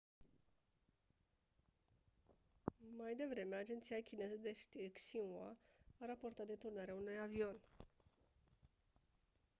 [2.97, 5.57] mai devreme agenția chineză de știri xinhua
[5.99, 7.57] a raportat deturnarea unui avion